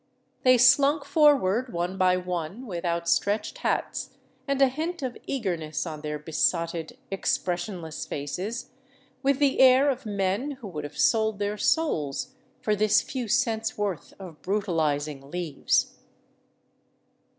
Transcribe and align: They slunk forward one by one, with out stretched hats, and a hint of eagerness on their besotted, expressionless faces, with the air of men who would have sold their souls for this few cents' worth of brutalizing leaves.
They 0.41 0.57
slunk 0.57 1.05
forward 1.05 1.71
one 1.71 1.95
by 1.99 2.17
one, 2.17 2.65
with 2.65 2.85
out 2.85 3.07
stretched 3.07 3.59
hats, 3.59 4.17
and 4.47 4.59
a 4.59 4.67
hint 4.67 5.03
of 5.03 5.15
eagerness 5.27 5.85
on 5.85 6.01
their 6.01 6.17
besotted, 6.17 6.97
expressionless 7.11 8.07
faces, 8.07 8.71
with 9.21 9.37
the 9.37 9.59
air 9.59 9.91
of 9.91 10.07
men 10.07 10.53
who 10.59 10.67
would 10.69 10.85
have 10.85 10.97
sold 10.97 11.37
their 11.37 11.55
souls 11.59 12.33
for 12.63 12.75
this 12.75 13.03
few 13.03 13.27
cents' 13.27 13.77
worth 13.77 14.15
of 14.17 14.41
brutalizing 14.41 15.29
leaves. 15.29 15.97